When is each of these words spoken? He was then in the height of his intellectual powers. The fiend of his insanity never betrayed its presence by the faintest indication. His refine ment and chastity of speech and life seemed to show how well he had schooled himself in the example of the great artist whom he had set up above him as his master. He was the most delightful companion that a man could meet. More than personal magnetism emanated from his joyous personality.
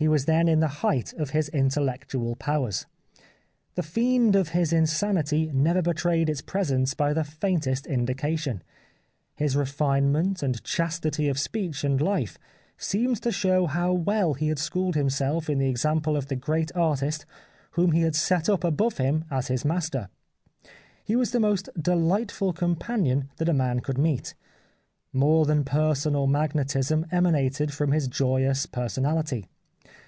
He 0.00 0.06
was 0.06 0.26
then 0.26 0.46
in 0.46 0.60
the 0.60 0.68
height 0.86 1.12
of 1.14 1.30
his 1.30 1.48
intellectual 1.48 2.36
powers. 2.36 2.86
The 3.74 3.82
fiend 3.82 4.36
of 4.36 4.50
his 4.50 4.72
insanity 4.72 5.50
never 5.52 5.82
betrayed 5.82 6.30
its 6.30 6.40
presence 6.40 6.94
by 6.94 7.12
the 7.12 7.24
faintest 7.24 7.84
indication. 7.84 8.62
His 9.34 9.56
refine 9.56 10.12
ment 10.12 10.40
and 10.40 10.62
chastity 10.62 11.28
of 11.28 11.36
speech 11.36 11.82
and 11.82 12.00
life 12.00 12.38
seemed 12.76 13.20
to 13.22 13.32
show 13.32 13.66
how 13.66 13.92
well 13.92 14.34
he 14.34 14.46
had 14.46 14.60
schooled 14.60 14.94
himself 14.94 15.50
in 15.50 15.58
the 15.58 15.68
example 15.68 16.16
of 16.16 16.28
the 16.28 16.36
great 16.36 16.70
artist 16.76 17.26
whom 17.72 17.90
he 17.90 18.02
had 18.02 18.14
set 18.14 18.48
up 18.48 18.62
above 18.62 18.98
him 18.98 19.24
as 19.32 19.48
his 19.48 19.64
master. 19.64 20.08
He 21.02 21.16
was 21.16 21.32
the 21.32 21.40
most 21.40 21.70
delightful 21.76 22.52
companion 22.52 23.30
that 23.38 23.48
a 23.48 23.52
man 23.52 23.80
could 23.80 23.98
meet. 23.98 24.36
More 25.12 25.44
than 25.44 25.64
personal 25.64 26.28
magnetism 26.28 27.04
emanated 27.10 27.72
from 27.74 27.90
his 27.90 28.06
joyous 28.06 28.64
personality. 28.64 29.48